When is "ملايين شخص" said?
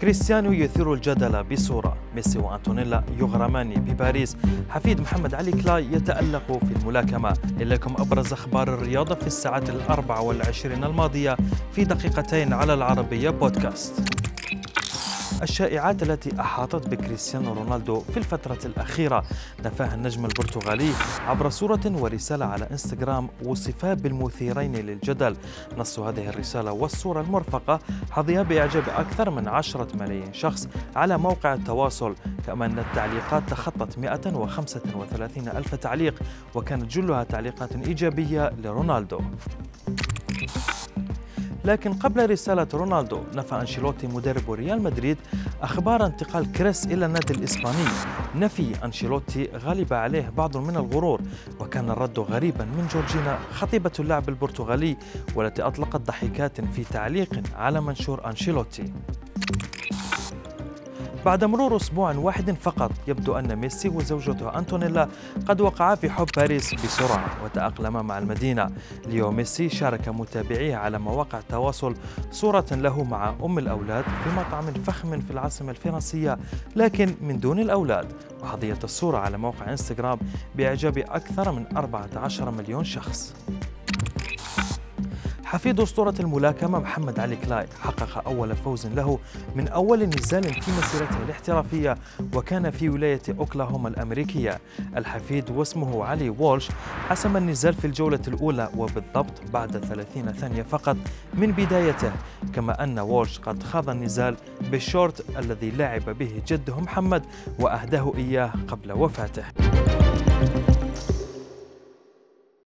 29.96-30.68